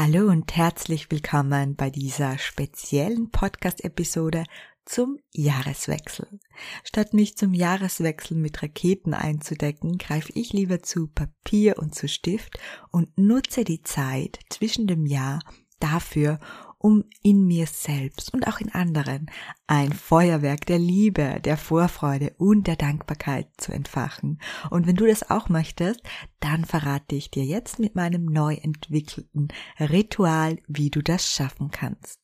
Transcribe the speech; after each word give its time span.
Hallo 0.00 0.28
und 0.28 0.54
herzlich 0.54 1.10
willkommen 1.10 1.74
bei 1.74 1.90
dieser 1.90 2.38
speziellen 2.38 3.32
Podcast-Episode 3.32 4.44
zum 4.84 5.18
Jahreswechsel. 5.32 6.38
Statt 6.84 7.14
mich 7.14 7.36
zum 7.36 7.52
Jahreswechsel 7.52 8.36
mit 8.36 8.62
Raketen 8.62 9.12
einzudecken, 9.12 9.98
greife 9.98 10.30
ich 10.36 10.52
lieber 10.52 10.84
zu 10.84 11.08
Papier 11.08 11.78
und 11.78 11.96
zu 11.96 12.06
Stift 12.06 12.60
und 12.92 13.18
nutze 13.18 13.64
die 13.64 13.82
Zeit 13.82 14.38
zwischen 14.50 14.86
dem 14.86 15.04
Jahr 15.04 15.40
dafür, 15.80 16.38
um 16.78 17.04
in 17.22 17.44
mir 17.44 17.66
selbst 17.66 18.32
und 18.32 18.46
auch 18.46 18.60
in 18.60 18.72
anderen 18.72 19.30
ein 19.66 19.92
Feuerwerk 19.92 20.64
der 20.66 20.78
Liebe, 20.78 21.40
der 21.44 21.56
Vorfreude 21.56 22.34
und 22.38 22.66
der 22.66 22.76
Dankbarkeit 22.76 23.48
zu 23.58 23.72
entfachen. 23.72 24.40
Und 24.70 24.86
wenn 24.86 24.96
du 24.96 25.06
das 25.06 25.28
auch 25.28 25.48
möchtest, 25.48 26.00
dann 26.40 26.64
verrate 26.64 27.16
ich 27.16 27.30
dir 27.30 27.44
jetzt 27.44 27.78
mit 27.78 27.96
meinem 27.96 28.24
neu 28.26 28.54
entwickelten 28.54 29.48
Ritual, 29.78 30.58
wie 30.68 30.90
du 30.90 31.02
das 31.02 31.30
schaffen 31.30 31.70
kannst. 31.70 32.20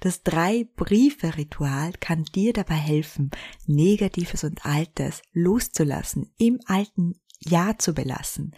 Das 0.00 0.22
Drei-Briefe-Ritual 0.22 1.92
kann 2.00 2.24
dir 2.24 2.52
dabei 2.52 2.74
helfen, 2.74 3.30
Negatives 3.66 4.42
und 4.44 4.64
Altes 4.66 5.22
loszulassen, 5.32 6.32
im 6.38 6.58
alten 6.66 7.14
ja 7.44 7.78
zu 7.78 7.94
belassen, 7.94 8.54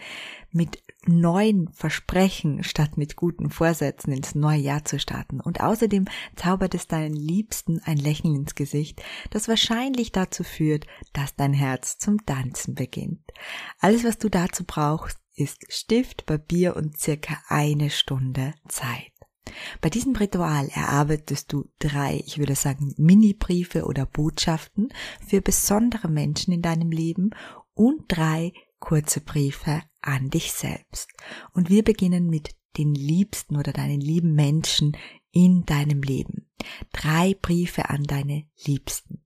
mit 0.50 0.82
neuen 1.06 1.72
Versprechen 1.72 2.62
statt 2.62 2.96
mit 2.96 3.16
guten 3.16 3.50
Vorsätzen 3.50 4.12
ins 4.12 4.34
neue 4.34 4.60
Jahr 4.60 4.84
zu 4.84 4.98
starten. 4.98 5.40
Und 5.40 5.60
außerdem 5.60 6.06
zaubert 6.36 6.74
es 6.74 6.86
deinen 6.86 7.14
Liebsten 7.14 7.80
ein 7.84 7.96
Lächeln 7.96 8.34
ins 8.34 8.54
Gesicht, 8.54 9.02
das 9.30 9.48
wahrscheinlich 9.48 10.12
dazu 10.12 10.44
führt, 10.44 10.86
dass 11.12 11.34
dein 11.34 11.54
Herz 11.54 11.98
zum 11.98 12.24
Tanzen 12.24 12.74
beginnt. 12.74 13.22
Alles, 13.78 14.04
was 14.04 14.18
du 14.18 14.28
dazu 14.28 14.64
brauchst, 14.64 15.18
ist 15.34 15.72
Stift, 15.72 16.26
Papier 16.26 16.76
und 16.76 16.98
circa 16.98 17.38
eine 17.48 17.90
Stunde 17.90 18.54
Zeit. 18.68 19.12
Bei 19.80 19.90
diesem 19.90 20.14
Ritual 20.14 20.68
erarbeitest 20.68 21.52
du 21.52 21.68
drei, 21.78 22.22
ich 22.24 22.38
würde 22.38 22.54
sagen, 22.54 22.94
Mini-Briefe 22.96 23.84
oder 23.84 24.06
Botschaften 24.06 24.92
für 25.26 25.40
besondere 25.40 26.08
Menschen 26.08 26.52
in 26.52 26.62
deinem 26.62 26.90
Leben 26.90 27.30
und 27.74 28.04
drei 28.08 28.52
kurze 28.82 29.20
Briefe 29.20 29.80
an 30.02 30.28
dich 30.28 30.52
selbst. 30.52 31.08
Und 31.54 31.70
wir 31.70 31.84
beginnen 31.84 32.26
mit 32.26 32.50
den 32.76 32.94
Liebsten 32.94 33.56
oder 33.56 33.72
deinen 33.72 34.00
lieben 34.00 34.34
Menschen 34.34 34.96
in 35.30 35.64
deinem 35.64 36.02
Leben. 36.02 36.50
Drei 36.92 37.34
Briefe 37.40 37.88
an 37.88 38.02
deine 38.02 38.44
Liebsten. 38.64 39.24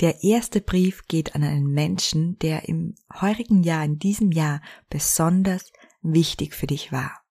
Der 0.00 0.24
erste 0.24 0.60
Brief 0.60 1.06
geht 1.06 1.34
an 1.34 1.44
einen 1.44 1.68
Menschen, 1.68 2.38
der 2.40 2.68
im 2.68 2.96
heurigen 3.20 3.62
Jahr, 3.62 3.84
in 3.84 3.98
diesem 3.98 4.32
Jahr 4.32 4.60
besonders 4.90 5.72
wichtig 6.02 6.52
für 6.54 6.66
dich 6.66 6.90
war. 6.92 7.22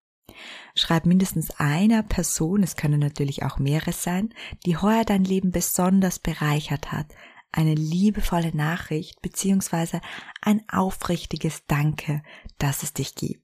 Schreib 0.75 1.05
mindestens 1.05 1.51
einer 1.51 2.03
Person, 2.03 2.63
es 2.63 2.75
können 2.75 2.99
natürlich 2.99 3.43
auch 3.43 3.59
mehrere 3.59 3.91
sein, 3.91 4.33
die 4.65 4.77
heuer 4.77 5.03
dein 5.03 5.23
Leben 5.23 5.51
besonders 5.51 6.19
bereichert 6.19 6.91
hat, 6.91 7.07
eine 7.55 7.73
liebevolle 7.73 8.55
Nachricht 8.55 9.21
beziehungsweise 9.21 10.01
ein 10.41 10.61
aufrichtiges 10.69 11.63
Danke, 11.67 12.21
dass 12.57 12.83
es 12.83 12.93
dich 12.93 13.15
gibt. 13.15 13.41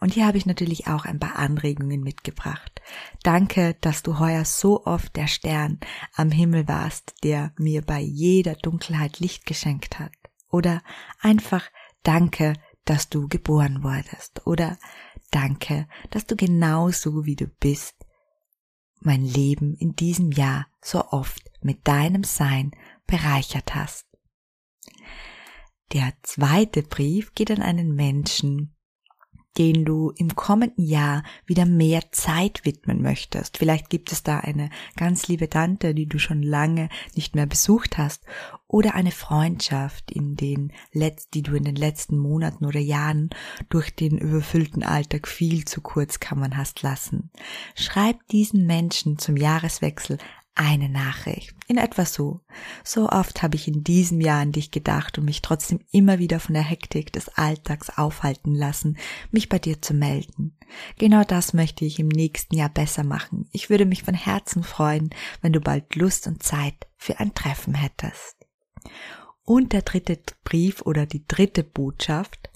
Und 0.00 0.14
hier 0.14 0.26
habe 0.26 0.38
ich 0.38 0.46
natürlich 0.46 0.88
auch 0.88 1.04
ein 1.04 1.20
paar 1.20 1.36
Anregungen 1.36 2.02
mitgebracht. 2.02 2.80
Danke, 3.22 3.76
dass 3.80 4.02
du 4.02 4.18
heuer 4.18 4.44
so 4.44 4.84
oft 4.84 5.14
der 5.14 5.28
Stern 5.28 5.78
am 6.14 6.30
Himmel 6.30 6.66
warst, 6.66 7.14
der 7.22 7.52
mir 7.56 7.82
bei 7.82 8.00
jeder 8.00 8.54
Dunkelheit 8.54 9.20
Licht 9.20 9.46
geschenkt 9.46 9.98
hat. 9.98 10.12
Oder 10.50 10.82
einfach 11.20 11.64
Danke, 12.02 12.54
dass 12.84 13.10
du 13.10 13.28
geboren 13.28 13.84
wurdest. 13.84 14.46
Oder 14.46 14.78
Danke, 15.30 15.86
dass 16.10 16.26
du 16.26 16.34
genauso 16.34 17.24
wie 17.24 17.36
du 17.36 17.46
bist 17.46 17.94
mein 19.00 19.24
Leben 19.24 19.74
in 19.74 19.96
diesem 19.96 20.30
Jahr 20.30 20.66
so 20.80 21.04
oft 21.10 21.50
mit 21.62 21.86
deinem 21.88 22.24
Sein 22.24 22.70
bereichert 23.06 23.74
hast. 23.74 24.06
Der 25.92 26.12
zweite 26.22 26.82
Brief 26.82 27.34
geht 27.34 27.50
an 27.50 27.62
einen 27.62 27.94
Menschen, 27.94 28.76
den 29.58 29.84
du 29.84 30.12
im 30.16 30.36
kommenden 30.36 30.84
Jahr 30.84 31.22
wieder 31.44 31.66
mehr 31.66 32.12
Zeit 32.12 32.64
widmen 32.64 33.02
möchtest. 33.02 33.58
Vielleicht 33.58 33.90
gibt 33.90 34.12
es 34.12 34.22
da 34.22 34.38
eine 34.38 34.70
ganz 34.96 35.28
liebe 35.28 35.48
Tante, 35.48 35.94
die 35.94 36.06
du 36.06 36.18
schon 36.18 36.42
lange 36.42 36.88
nicht 37.14 37.34
mehr 37.34 37.46
besucht 37.46 37.98
hast, 37.98 38.24
oder 38.66 38.94
eine 38.94 39.10
Freundschaft, 39.10 40.12
in 40.12 40.36
den 40.36 40.72
Letz 40.92 41.28
die 41.30 41.42
du 41.42 41.54
in 41.54 41.64
den 41.64 41.74
letzten 41.74 42.16
Monaten 42.16 42.64
oder 42.64 42.78
Jahren 42.78 43.30
durch 43.68 43.94
den 43.94 44.16
überfüllten 44.16 44.84
Alltag 44.84 45.26
viel 45.26 45.64
zu 45.64 45.80
kurz 45.80 46.20
kammern 46.20 46.56
hast 46.56 46.82
lassen. 46.82 47.30
Schreib 47.74 48.26
diesen 48.28 48.66
Menschen 48.66 49.18
zum 49.18 49.36
Jahreswechsel 49.36 50.18
eine 50.54 50.88
Nachricht. 50.88 51.54
In 51.68 51.78
etwa 51.78 52.04
so. 52.04 52.40
So 52.84 53.08
oft 53.08 53.42
habe 53.42 53.56
ich 53.56 53.68
in 53.68 53.84
diesem 53.84 54.20
Jahr 54.20 54.40
an 54.40 54.52
dich 54.52 54.70
gedacht 54.70 55.18
und 55.18 55.24
mich 55.24 55.42
trotzdem 55.42 55.80
immer 55.90 56.18
wieder 56.18 56.40
von 56.40 56.54
der 56.54 56.62
Hektik 56.62 57.12
des 57.12 57.28
Alltags 57.28 57.90
aufhalten 57.96 58.54
lassen, 58.54 58.98
mich 59.30 59.48
bei 59.48 59.58
dir 59.58 59.80
zu 59.80 59.94
melden. 59.94 60.58
Genau 60.98 61.24
das 61.24 61.54
möchte 61.54 61.84
ich 61.84 61.98
im 61.98 62.08
nächsten 62.08 62.56
Jahr 62.56 62.68
besser 62.68 63.04
machen. 63.04 63.48
Ich 63.52 63.70
würde 63.70 63.86
mich 63.86 64.02
von 64.02 64.14
Herzen 64.14 64.62
freuen, 64.62 65.10
wenn 65.40 65.52
du 65.52 65.60
bald 65.60 65.94
Lust 65.94 66.26
und 66.26 66.42
Zeit 66.42 66.86
für 66.96 67.20
ein 67.20 67.34
Treffen 67.34 67.74
hättest. 67.74 68.36
Und 69.44 69.72
der 69.72 69.82
dritte 69.82 70.18
Brief 70.44 70.82
oder 70.82 71.06
die 71.06 71.26
dritte 71.26 71.64
Botschaft 71.64 72.49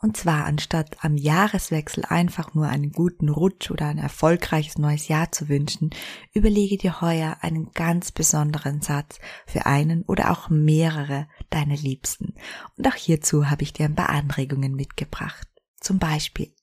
und 0.00 0.16
zwar 0.16 0.44
anstatt 0.44 0.96
am 1.04 1.16
Jahreswechsel 1.16 2.04
einfach 2.04 2.54
nur 2.54 2.66
einen 2.68 2.92
guten 2.92 3.28
Rutsch 3.28 3.70
oder 3.70 3.86
ein 3.86 3.98
erfolgreiches 3.98 4.78
neues 4.78 5.08
Jahr 5.08 5.32
zu 5.32 5.48
wünschen, 5.48 5.90
überlege 6.32 6.76
dir 6.76 7.00
heuer 7.00 7.38
einen 7.40 7.72
ganz 7.72 8.12
besonderen 8.12 8.80
Satz 8.82 9.18
für 9.46 9.66
einen 9.66 10.02
oder 10.02 10.30
auch 10.30 10.48
mehrere 10.48 11.28
deiner 11.50 11.76
Liebsten. 11.76 12.34
Und 12.76 12.86
auch 12.88 12.94
hierzu 12.94 13.50
habe 13.50 13.62
ich 13.62 13.72
dir 13.72 13.86
ein 13.86 13.94
paar 13.94 14.10
Anregungen 14.10 14.74
mitgebracht. 14.74 15.48
Zum 15.80 15.98
Beispiel, 15.98 16.54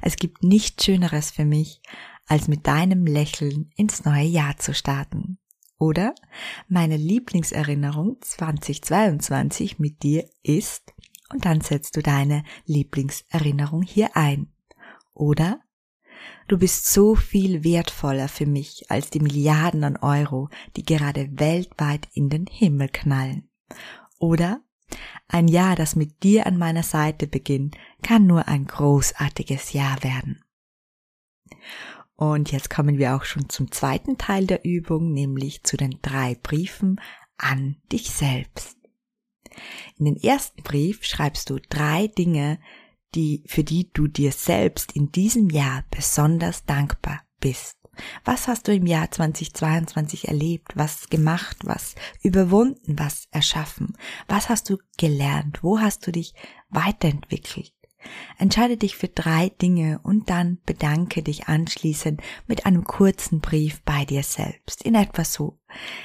es 0.00 0.16
gibt 0.16 0.42
nichts 0.42 0.84
Schöneres 0.84 1.30
für 1.30 1.44
mich, 1.44 1.80
als 2.26 2.48
mit 2.48 2.66
deinem 2.66 3.06
Lächeln 3.06 3.70
ins 3.76 4.04
neue 4.04 4.26
Jahr 4.26 4.56
zu 4.56 4.74
starten. 4.74 5.38
Oder 5.78 6.14
meine 6.68 6.96
Lieblingserinnerung 6.96 8.18
2022 8.20 9.80
mit 9.80 10.04
dir 10.04 10.28
ist, 10.42 10.92
und 11.32 11.44
dann 11.44 11.60
setzt 11.60 11.96
du 11.96 12.02
deine 12.02 12.44
Lieblingserinnerung 12.66 13.82
hier 13.82 14.16
ein. 14.16 14.52
Oder 15.14 15.60
du 16.48 16.58
bist 16.58 16.92
so 16.92 17.14
viel 17.14 17.64
wertvoller 17.64 18.28
für 18.28 18.46
mich 18.46 18.90
als 18.90 19.10
die 19.10 19.20
Milliarden 19.20 19.84
an 19.84 19.96
Euro, 19.96 20.48
die 20.76 20.84
gerade 20.84 21.28
weltweit 21.38 22.08
in 22.12 22.28
den 22.28 22.46
Himmel 22.46 22.88
knallen. 22.88 23.48
Oder 24.18 24.60
ein 25.28 25.48
Jahr, 25.48 25.76
das 25.76 25.96
mit 25.96 26.22
dir 26.22 26.46
an 26.46 26.58
meiner 26.58 26.82
Seite 26.82 27.26
beginnt, 27.26 27.76
kann 28.02 28.26
nur 28.26 28.48
ein 28.48 28.66
großartiges 28.66 29.72
Jahr 29.72 30.02
werden. 30.02 30.44
Und 32.14 32.52
jetzt 32.52 32.70
kommen 32.70 32.98
wir 32.98 33.16
auch 33.16 33.24
schon 33.24 33.48
zum 33.48 33.72
zweiten 33.72 34.18
Teil 34.18 34.46
der 34.46 34.64
Übung, 34.64 35.12
nämlich 35.12 35.64
zu 35.64 35.76
den 35.76 35.98
drei 36.02 36.36
Briefen 36.40 37.00
an 37.36 37.76
dich 37.90 38.10
selbst. 38.10 38.81
In 39.98 40.06
den 40.06 40.16
ersten 40.16 40.62
Brief 40.62 41.04
schreibst 41.04 41.50
du 41.50 41.58
drei 41.68 42.06
Dinge, 42.08 42.58
die, 43.14 43.42
für 43.46 43.64
die 43.64 43.90
du 43.92 44.06
dir 44.06 44.32
selbst 44.32 44.92
in 44.92 45.12
diesem 45.12 45.50
Jahr 45.50 45.84
besonders 45.90 46.64
dankbar 46.64 47.22
bist. 47.40 47.76
Was 48.24 48.48
hast 48.48 48.68
du 48.68 48.74
im 48.74 48.86
Jahr 48.86 49.10
2022 49.10 50.28
erlebt? 50.28 50.72
Was 50.76 51.10
gemacht? 51.10 51.58
Was 51.64 51.94
überwunden? 52.22 52.98
Was 52.98 53.26
erschaffen? 53.30 53.96
Was 54.28 54.48
hast 54.48 54.70
du 54.70 54.78
gelernt? 54.96 55.62
Wo 55.62 55.78
hast 55.78 56.06
du 56.06 56.12
dich 56.12 56.34
weiterentwickelt? 56.70 57.72
Entscheide 58.38 58.76
dich 58.76 58.96
für 58.96 59.08
drei 59.08 59.50
Dinge 59.50 60.00
und 60.02 60.30
dann 60.30 60.58
bedanke 60.66 61.22
dich 61.22 61.48
anschließend 61.48 62.20
mit 62.46 62.66
einem 62.66 62.84
kurzen 62.84 63.40
Brief 63.40 63.82
bei 63.82 64.04
dir 64.04 64.22
selbst. 64.22 64.82
In 64.82 64.94
etwa 64.94 65.24
so. 65.24 65.58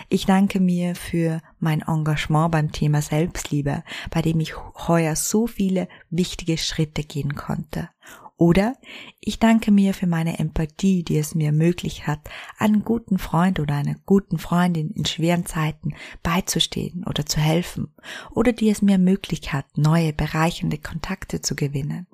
Ich 0.09 0.25
danke 0.25 0.59
mir 0.59 0.95
für 0.95 1.41
mein 1.59 1.81
Engagement 1.81 2.51
beim 2.51 2.71
Thema 2.71 3.01
Selbstliebe, 3.01 3.83
bei 4.09 4.21
dem 4.21 4.39
ich 4.39 4.55
heuer 4.87 5.15
so 5.15 5.47
viele 5.47 5.87
wichtige 6.09 6.57
Schritte 6.57 7.03
gehen 7.03 7.35
konnte. 7.35 7.89
Oder 8.37 8.75
ich 9.19 9.39
danke 9.39 9.71
mir 9.71 9.95
für 9.95 10.05
meine 10.05 10.37
Empathie, 10.37 11.03
die 11.03 11.17
es 11.17 11.33
mir 11.33 11.47
ermöglicht 11.47 12.05
hat, 12.05 12.19
einen 12.59 12.83
guten 12.85 13.17
Freund 13.17 13.59
oder 13.59 13.75
einer 13.75 13.95
guten 14.05 14.37
Freundin 14.37 14.91
in 14.91 15.05
schweren 15.05 15.45
Zeiten 15.45 15.95
beizustehen 16.21 17.03
oder 17.07 17.25
zu 17.25 17.39
helfen. 17.39 17.95
Oder 18.31 18.53
die 18.53 18.69
es 18.69 18.83
mir 18.83 18.93
ermöglicht 18.93 19.53
hat, 19.53 19.65
neue 19.75 20.13
bereichernde 20.13 20.77
Kontakte 20.77 21.41
zu 21.41 21.55
gewinnen. 21.55 22.05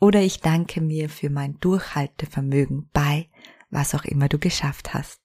Oder 0.00 0.22
ich 0.22 0.40
danke 0.40 0.80
mir 0.80 1.10
für 1.10 1.30
mein 1.30 1.60
Durchhaltevermögen 1.60 2.88
bei 2.92 3.28
was 3.70 3.94
auch 3.94 4.04
immer 4.04 4.28
du 4.28 4.38
geschafft 4.38 4.94
hast. 4.94 5.20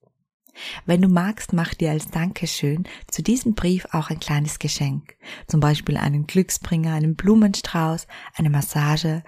Wenn 0.86 1.02
du 1.02 1.08
magst, 1.08 1.54
mach 1.54 1.74
dir 1.74 1.92
als 1.92 2.10
Dankeschön 2.10 2.84
zu 3.08 3.24
diesem 3.24 3.56
Brief 3.56 3.88
auch 3.94 4.10
ein 4.10 4.20
kleines 4.20 4.60
Geschenk, 4.60 5.16
zum 5.48 5.62
Beispiel 5.62 5.96
einen 5.96 6.28
Glücksbringer, 6.28 6.94
einen 6.94 7.16
Blumenstrauß, 7.16 8.08
eine 8.36 8.50
Massage 8.50 9.24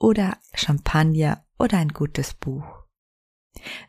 oder 0.00 0.38
Champagner 0.54 1.44
oder 1.58 1.78
ein 1.78 1.90
gutes 1.90 2.34
Buch. 2.34 2.64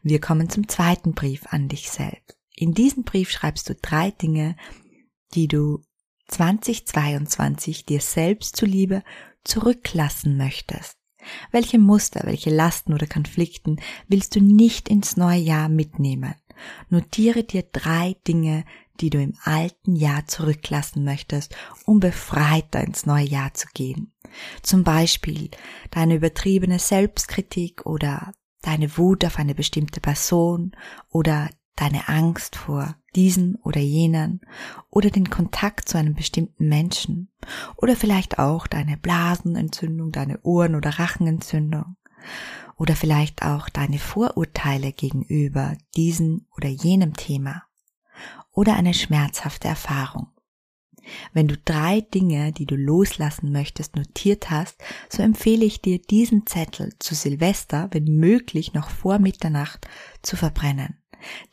Wir 0.04 0.19
kommen 0.19 0.50
zum 0.50 0.68
zweiten 0.68 1.13
Brief 1.13 1.48
an 1.48 1.69
dich 1.69 1.90
selbst. 1.90 2.38
In 2.56 2.74
diesem 2.74 3.04
Brief 3.04 3.31
schreibst 3.31 3.69
du 3.69 3.75
drei 3.75 4.12
Dinge, 4.12 4.56
die 5.34 5.48
du 5.48 5.84
2022 6.28 7.86
dir 7.86 8.02
selbst 8.02 8.56
zuliebe 8.56 9.04
zurücklassen 9.44 10.38
möchtest. 10.38 10.98
Welche 11.52 11.80
Muster, 11.80 12.22
welche 12.25 12.50
Lasten 12.50 12.94
oder 12.94 13.08
Konflikten 13.08 13.80
willst 14.08 14.36
du 14.36 14.42
nicht 14.42 14.90
ins 14.90 15.18
neue 15.18 15.40
Jahr 15.40 15.69
mitnehmen? 15.69 16.36
Notiere 16.90 17.44
dir 17.44 17.63
drei 17.63 18.16
Dinge, 18.28 18.66
die 19.01 19.09
du 19.09 19.21
im 19.21 19.33
alten 19.44 19.95
Jahr 19.95 20.27
zurücklassen 20.27 21.03
möchtest, 21.03 21.56
um 21.86 22.00
befreiter 22.00 22.81
ins 22.81 23.06
neue 23.06 23.25
Jahr 23.25 23.53
zu 23.53 23.68
gehen. 23.74 24.13
Zum 24.62 24.83
Beispiel 24.83 25.50
deine 25.89 26.15
übertriebene 26.15 26.80
Selbstkritik 26.80 27.86
oder 27.86 28.33
deine 28.62 28.98
Wut 28.98 29.25
auf 29.25 29.39
eine 29.39 29.56
bestimmte 29.56 30.00
Person 30.00 30.71
oder 31.09 31.50
deine 31.75 32.07
Angst 32.07 32.56
vor 32.56 32.95
diesen 33.15 33.56
oder 33.56 33.81
jenen 33.81 34.42
oder 34.89 35.09
den 35.09 35.30
Kontakt 35.30 35.89
zu 35.89 35.98
einem 35.98 36.13
bestimmten 36.13 36.68
Menschen 36.68 37.30
oder 37.75 37.95
vielleicht 37.95 38.39
auch 38.39 38.68
deine 38.68 38.98
Blasenentzündung, 38.98 40.12
deine 40.12 40.39
Ohren- 40.44 40.75
oder 40.75 40.92
Rachenentzündung 41.00 41.98
oder 42.77 42.95
vielleicht 42.95 43.44
auch 43.44 43.68
deine 43.68 44.00
Vorurteile 44.00 44.92
gegenüber 44.92 45.75
diesem 45.95 46.45
oder 46.56 46.69
jenem 46.69 47.15
Thema 47.15 47.63
oder 48.51 48.75
eine 48.75 48.94
schmerzhafte 48.94 49.68
Erfahrung. 49.68 50.27
Wenn 51.33 51.48
du 51.48 51.57
drei 51.57 52.01
Dinge, 52.01 52.51
die 52.51 52.65
du 52.65 52.75
loslassen 52.75 53.51
möchtest, 53.51 53.95
notiert 53.95 54.50
hast, 54.50 54.81
so 55.09 55.24
empfehle 55.24 55.65
ich 55.65 55.81
dir, 55.81 56.00
diesen 56.00 56.45
Zettel 56.45 56.94
zu 57.00 57.15
Silvester, 57.15 57.89
wenn 57.92 58.06
möglich 58.06 58.74
noch 58.74 58.89
vor 58.89 59.19
Mitternacht, 59.19 59.88
zu 60.21 60.36
verbrennen. 60.36 60.98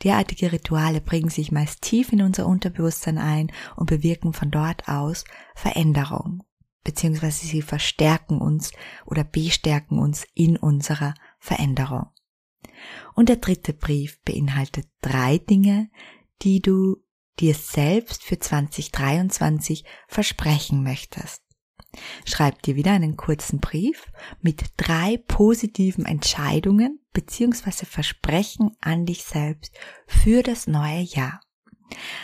Derartige 0.03 0.53
Rituale 0.53 1.01
bringen 1.01 1.29
sich 1.29 1.53
meist 1.53 1.83
tief 1.83 2.13
in 2.13 2.23
unser 2.23 2.47
Unterbewusstsein 2.47 3.19
ein 3.19 3.53
und 3.77 3.87
bewirken 3.87 4.33
von 4.33 4.51
dort 4.51 4.89
aus 4.89 5.25
Veränderung, 5.55 6.43
beziehungsweise 6.85 7.47
sie 7.47 7.63
verstärken 7.63 8.41
uns 8.41 8.73
oder 9.05 9.25
bestärken 9.25 9.99
uns 9.99 10.27
in 10.35 10.57
unserer 10.57 11.15
Veränderung. 11.39 12.07
Und 13.15 13.29
der 13.29 13.37
dritte 13.37 13.73
Brief 13.73 14.23
beinhaltet 14.23 14.87
drei 15.01 15.39
Dinge, 15.39 15.91
die 16.43 16.61
du 16.61 17.03
dir 17.39 17.55
selbst 17.55 18.25
für 18.25 18.39
2023 18.39 19.85
versprechen 20.09 20.83
möchtest. 20.83 21.43
Schreib 22.25 22.63
dir 22.63 22.77
wieder 22.77 22.93
einen 22.93 23.17
kurzen 23.17 23.61
Brief 23.61 24.05
mit 24.41 24.63
drei 24.77 25.17
positiven 25.17 26.05
Entscheidungen 26.05 27.01
bzw. 27.13 27.87
Versprechen 27.87 28.77
an 28.81 29.07
dich 29.07 29.25
selbst 29.25 29.73
für 30.07 30.43
das 30.43 30.67
neue 30.67 31.01
Jahr. 31.01 31.41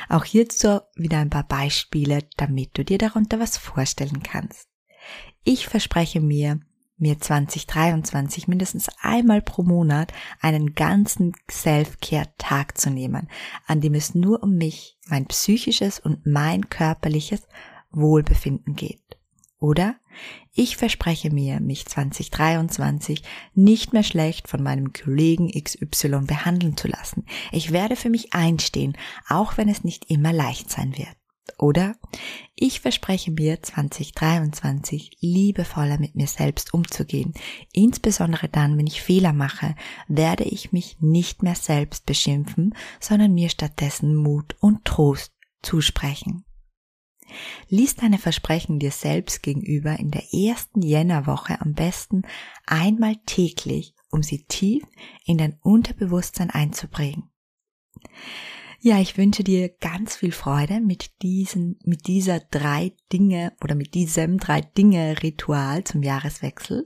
Auch 0.09 0.25
hierzu 0.25 0.81
wieder 0.95 1.19
ein 1.19 1.31
paar 1.31 1.49
Beispiele, 1.49 2.29
damit 2.37 2.77
du 2.77 2.85
dir 2.85 2.99
darunter 2.99 3.41
was 3.41 3.57
vorstellen 3.57 4.23
kannst. 4.23 4.69
Ich 5.43 5.67
verspreche 5.67 6.21
mir, 6.21 6.61
mir 6.97 7.19
2023 7.19 8.49
mindestens 8.49 8.89
einmal 9.01 9.43
pro 9.43 9.63
Monat 9.63 10.13
einen 10.41 10.75
ganzen 10.75 11.33
Self-Care-Tag 11.51 12.79
zu 12.79 12.91
nehmen, 12.91 13.29
an 13.67 13.81
dem 13.81 13.95
es 13.95 14.15
nur 14.15 14.43
um 14.43 14.57
mich, 14.57 14.99
mein 15.09 15.27
psychisches 15.27 15.99
und 15.99 16.27
mein 16.27 16.69
körperliches 16.69 17.43
Wohlbefinden 17.91 18.75
geht. 18.75 19.01
Oder 19.59 19.97
ich 20.53 20.77
verspreche 20.77 21.31
mir, 21.31 21.61
mich 21.61 21.87
2023 21.87 23.23
nicht 23.55 23.93
mehr 23.93 24.03
schlecht 24.03 24.47
von 24.47 24.63
meinem 24.63 24.93
Kollegen 24.93 25.51
XY 25.51 26.27
behandeln 26.27 26.77
zu 26.77 26.87
lassen. 26.87 27.25
Ich 27.51 27.73
werde 27.73 27.97
für 27.97 28.11
mich 28.11 28.35
einstehen, 28.35 28.97
auch 29.29 29.57
wenn 29.57 29.69
es 29.69 29.83
nicht 29.83 30.11
immer 30.11 30.33
leicht 30.33 30.71
sein 30.71 30.97
wird. 30.97 31.17
Oder 31.59 31.97
ich 32.55 32.81
verspreche 32.81 33.31
mir 33.31 33.63
2023 33.63 35.19
liebevoller 35.21 35.99
mit 35.99 36.15
mir 36.15 36.27
selbst 36.27 36.73
umzugehen. 36.75 37.35
Insbesondere 37.73 38.49
dann, 38.49 38.79
wenn 38.79 38.87
ich 38.87 39.03
Fehler 39.03 39.33
mache, 39.33 39.75
werde 40.09 40.45
ich 40.45 40.73
mich 40.73 41.01
nicht 41.01 41.43
mehr 41.43 41.55
selbst 41.55 42.07
beschimpfen, 42.07 42.75
sondern 43.01 43.35
mir 43.35 43.51
stattdessen 43.51 44.15
Mut 44.15 44.57
und 44.61 44.85
Trost 44.85 45.33
zusprechen. 45.63 46.45
Lies 47.69 47.97
deine 47.97 48.19
Versprechen 48.19 48.79
dir 48.79 48.91
selbst 48.91 49.43
gegenüber 49.43 49.99
in 49.99 50.11
der 50.11 50.25
ersten 50.33 50.83
Jännerwoche 50.83 51.61
am 51.61 51.75
besten 51.75 52.23
einmal 52.67 53.17
täglich, 53.27 53.95
um 54.11 54.23
sie 54.23 54.45
tief 54.45 54.85
in 55.25 55.39
dein 55.39 55.59
Unterbewusstsein 55.63 56.51
einzubringen. 56.51 57.31
Ja, 58.87 59.01
ich 59.01 59.17
wünsche 59.17 59.43
dir 59.43 59.71
ganz 59.71 60.15
viel 60.17 60.31
Freude 60.31 60.79
mit 60.79 61.23
diesen, 61.23 61.79
mit 61.87 62.07
dieser 62.07 62.41
drei 62.41 62.93
Dinge 63.11 63.55
oder 63.63 63.75
mit 63.75 63.95
diesem 63.95 64.37
drei 64.37 64.61
Dinge 64.61 65.23
Ritual 65.23 65.85
zum 65.85 66.03
Jahreswechsel. 66.03 66.85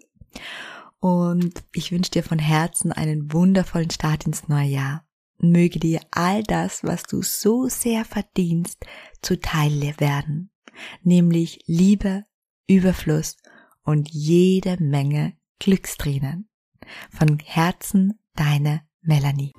Und 1.01 1.65
ich 1.75 1.91
wünsche 1.91 2.13
dir 2.13 2.23
von 2.23 2.39
Herzen 2.39 2.93
einen 2.93 3.33
wundervollen 3.33 3.91
Start 3.91 4.27
ins 4.27 4.47
neue 4.47 4.69
Jahr. 4.69 5.09
Möge 5.39 5.81
dir 5.81 6.01
all 6.13 6.45
das, 6.45 6.85
was 6.85 7.03
du 7.03 7.23
so 7.23 7.67
sehr 7.67 8.05
verdienst, 8.05 8.79
zuteil 9.21 9.99
werden, 9.99 10.53
nämlich 11.03 11.65
Liebe, 11.67 12.27
Überfluss 12.69 13.39
und 13.83 14.09
jede 14.09 14.81
Menge 14.81 15.37
Glückstränen. 15.59 16.49
Von 17.11 17.41
Herzen 17.41 18.21
deine 18.37 18.83
Melanie. 19.01 19.51